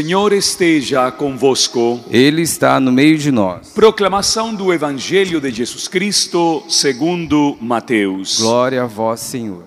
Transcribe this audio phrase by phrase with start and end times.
[0.00, 1.98] Senhor esteja convosco.
[2.08, 3.70] Ele está no meio de nós.
[3.70, 8.38] Proclamação do Evangelho de Jesus Cristo segundo Mateus.
[8.38, 9.64] Glória a vós, Senhor.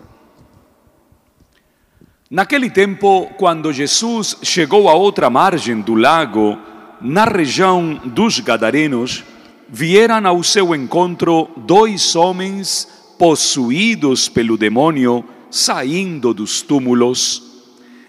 [2.29, 6.57] Naquele tempo, quando Jesus chegou à outra margem do lago,
[7.02, 9.25] na região dos Gadarenos,
[9.68, 12.88] vieram ao seu encontro dois homens
[13.20, 17.43] possuídos pelo demônio saindo dos túmulos.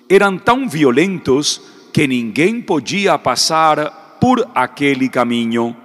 [0.09, 5.77] Eram tão violentos que ninguém podia passar por aquele caminho.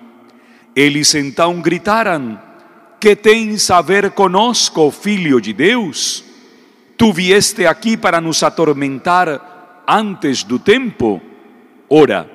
[0.75, 2.39] Eles então gritaram:
[2.99, 6.23] Que tens a ver conosco, filho de Deus?
[6.97, 11.21] Tu vieste aqui para nos atormentar antes do tempo?
[11.89, 12.29] Ora,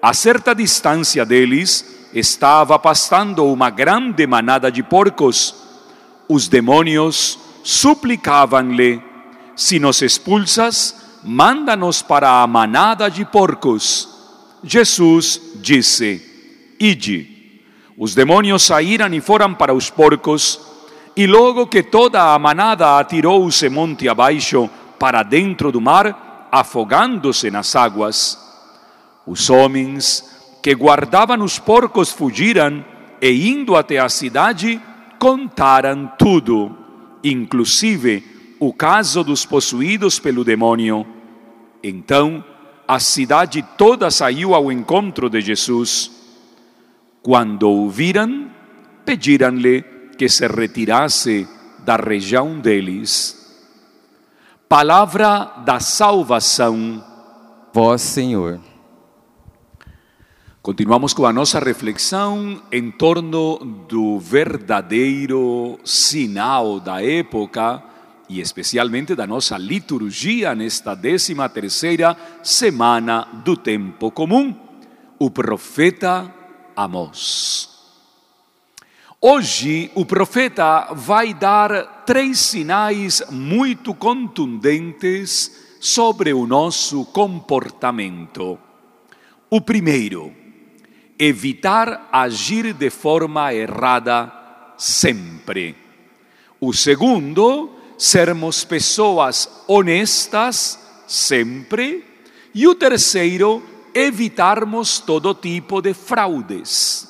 [0.00, 5.54] a certa distância deles estava pastando uma grande manada de porcos.
[6.28, 9.02] Os demônios suplicavam-lhe:
[9.54, 14.08] Se nos expulsas, manda-nos para a manada de porcos.
[14.62, 16.22] Jesus disse:
[16.78, 17.34] Ide.
[17.98, 20.60] Os demônios saíram e foram para os porcos,
[21.16, 24.68] e logo que toda a manada atirou-se monte abaixo
[24.98, 28.38] para dentro do mar, afogando-se nas águas.
[29.26, 32.84] Os homens que guardavam os porcos fugiram
[33.20, 34.80] e, indo até a cidade,
[35.18, 36.76] contaram tudo,
[37.24, 41.15] inclusive o caso dos possuídos pelo demônio.
[41.88, 42.44] Então
[42.88, 46.10] a cidade toda saiu ao encontro de Jesus.
[47.22, 48.50] Quando o viram,
[49.04, 49.82] pediram-lhe
[50.18, 51.48] que se retirasse
[51.84, 53.34] da região deles.
[54.68, 57.04] Palavra da salvação.
[57.72, 58.60] Vós, Senhor.
[60.60, 67.80] Continuamos com a nossa reflexão em torno do verdadeiro sinal da época
[68.28, 74.54] e especialmente da nossa liturgia nesta décima terceira semana do tempo comum,
[75.18, 76.32] o profeta
[76.74, 77.70] Amós.
[79.20, 88.58] Hoje o profeta vai dar três sinais muito contundentes sobre o nosso comportamento.
[89.48, 90.32] O primeiro,
[91.18, 94.32] evitar agir de forma errada
[94.76, 95.76] sempre.
[96.60, 102.04] O segundo, sermos pessoas honestas sempre.
[102.54, 103.62] E o terceiro,
[103.94, 107.08] evitarmos todo tipo de fraudes.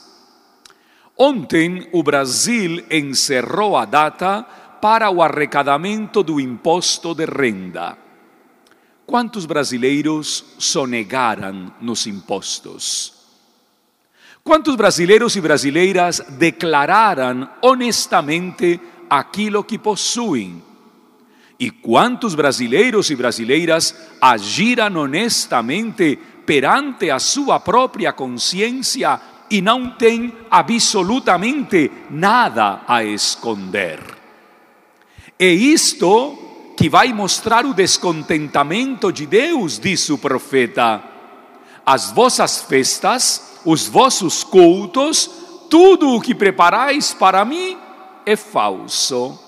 [1.17, 4.43] Ontem, o Brasil encerrou a data
[4.81, 7.97] para o arrecadamento do imposto de renda.
[9.07, 13.15] Quantos brasileiros sonegaram nos impostos?
[14.43, 20.63] Quantos brasileiros e brasileiras declararam honestamente aquilo que possuem?
[21.59, 29.19] E quantos brasileiros e brasileiras agiram honestamente perante a sua própria consciência
[29.50, 34.00] e não têm absolutamente nada a esconder?
[35.39, 41.03] É isto que vai mostrar o descontentamento de Deus, diz o profeta.
[41.87, 45.31] As vossas festas, os vossos cultos,
[45.71, 47.78] tudo o que preparais para mim
[48.27, 49.46] é falso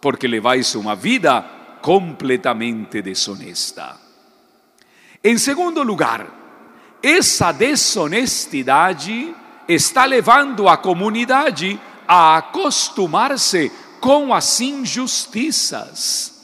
[0.00, 1.42] porque levais uma vida
[1.80, 3.96] completamente desonesta.
[5.22, 6.26] Em segundo lugar,
[7.02, 9.34] essa desonestidade
[9.68, 13.70] está levando a comunidade a acostumar-se
[14.00, 16.36] com as injustiças.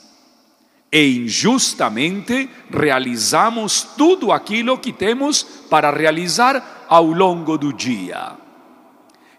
[0.92, 8.32] E injustamente realizamos tudo aquilo que temos para realizar ao longo do dia.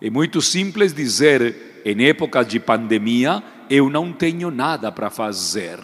[0.01, 5.79] É muito simples dizer, em épocas de pandemia, eu não tenho nada para fazer.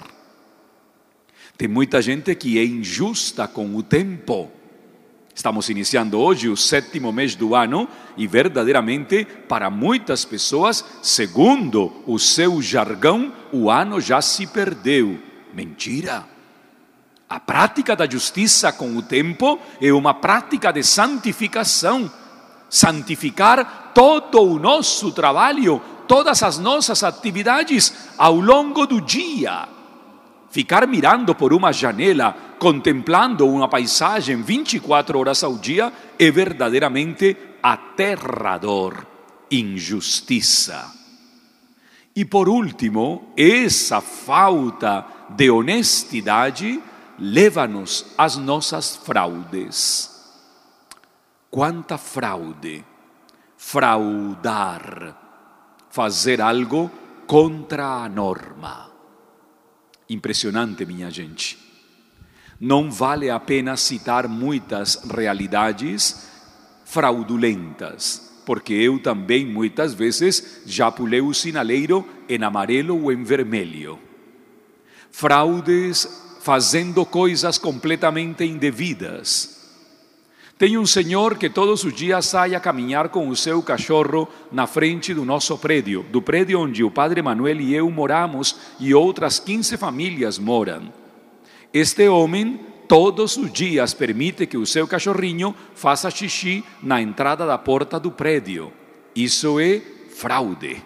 [1.57, 4.51] Tem muita gente que é injusta com o tempo.
[5.33, 7.87] Estamos iniciando hoje o sétimo mês do ano
[8.17, 15.19] e verdadeiramente para muitas pessoas, segundo o seu jargão, o ano já se perdeu.
[15.53, 16.25] Mentira.
[17.29, 22.11] A prática da justiça com o tempo é uma prática de santificação.
[22.69, 25.81] Santificar todo o nosso trabalho,
[26.11, 29.65] todas as nossas atividades ao longo do dia.
[30.49, 39.05] Ficar mirando por uma janela, contemplando uma paisagem 24 horas ao dia é verdadeiramente aterrador,
[39.49, 40.93] injustiça.
[42.13, 46.83] E por último, essa falta de honestidade
[47.17, 50.11] leva-nos às nossas fraudes.
[51.49, 52.83] Quanta fraude!
[53.55, 55.30] Fraudar
[55.91, 56.89] fazer algo
[57.27, 58.89] contra a norma.
[60.09, 61.57] Impressionante, minha gente.
[62.59, 66.29] Não vale a pena citar muitas realidades
[66.85, 73.99] fraudulentas, porque eu também muitas vezes já pulei o sinaleiro em amarelo ou em vermelho.
[75.11, 76.07] Fraudes
[76.41, 79.60] fazendo coisas completamente indevidas.
[80.61, 84.67] Tem um senhor que todos os dias sai a caminhar com o seu cachorro na
[84.67, 89.39] frente do nosso prédio, do prédio onde o padre Manuel e eu moramos e outras
[89.39, 90.93] 15 famílias moram.
[91.73, 97.57] Este homem todos os dias permite que o seu cachorrinho faça xixi na entrada da
[97.57, 98.71] porta do prédio.
[99.15, 99.81] Isso é
[100.15, 100.79] fraude.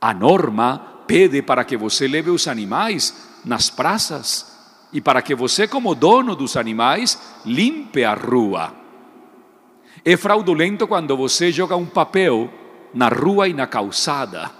[0.00, 3.14] A norma pede para que você leve os animais
[3.44, 4.55] nas praças
[4.92, 8.74] e para que você, como dono dos animais, limpe a rua.
[10.04, 12.50] É fraudulento quando você joga um papel
[12.94, 14.50] na rua e na calçada.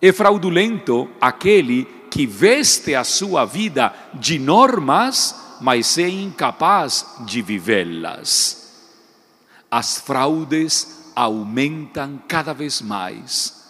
[0.00, 8.62] É fraudulento aquele que veste a sua vida de normas, mas é incapaz de vivê-las.
[9.70, 13.62] As fraudes aumentam cada vez mais.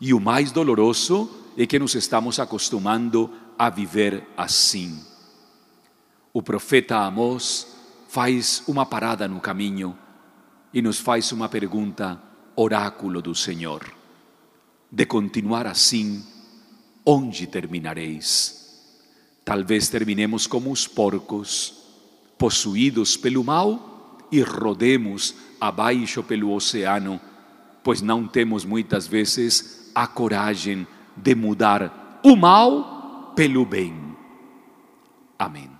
[0.00, 5.00] E o mais doloroso é que nos estamos acostumando a viver assim.
[6.32, 7.76] O profeta Amós
[8.08, 9.96] faz uma parada no caminho
[10.72, 12.20] e nos faz uma pergunta,
[12.56, 13.92] oráculo do Senhor.
[14.90, 16.24] De continuar assim,
[17.04, 18.64] onde terminareis?
[19.44, 21.84] Talvez terminemos como os porcos,
[22.38, 27.20] possuídos pelo mal e rodemos abaixo pelo oceano,
[27.82, 30.86] pois não temos muitas vezes a coragem
[31.16, 32.93] de mudar o mal
[33.34, 34.16] pelo bem.
[35.38, 35.73] Amém.